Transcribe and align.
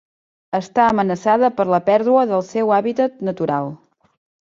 Està 0.59 0.85
amenaçada 0.93 1.51
per 1.59 1.67
la 1.73 1.81
pèrdua 1.91 2.25
del 2.35 2.45
seu 2.51 2.77
hàbitat 2.81 3.25
natural. 3.33 3.73